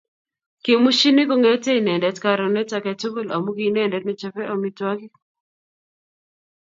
kimushini 0.63 1.23
kongetei 1.29 1.79
inendet 1.81 2.17
karonet 2.25 2.69
aketugul 2.77 3.27
amu 3.35 3.51
kiinendet 3.57 4.03
nechopei 4.05 4.49
amitwagik 4.53 5.13